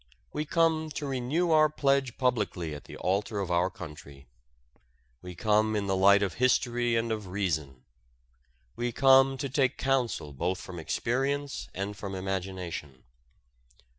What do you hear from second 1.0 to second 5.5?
renew our pledge publicly at the altar of our country. We